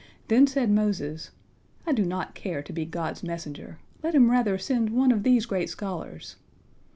Then 0.29 0.47
said 0.47 0.71
Moses: 0.71 1.29
"I 1.85 1.91
do 1.91 2.03
not 2.03 2.33
care 2.33 2.63
to 2.63 2.73
be 2.73 2.85
God's 2.85 3.21
messenger. 3.21 3.77
Let 4.01 4.15
Him 4.15 4.31
rather 4.31 4.57
send 4.57 4.89
one 4.89 5.11
of 5.11 5.21
these 5.21 5.45
great 5.45 5.69
scholars." 5.69 6.37